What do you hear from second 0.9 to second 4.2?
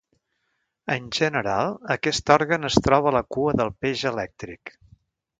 En general, aquest òrgan es troba a la cua del peix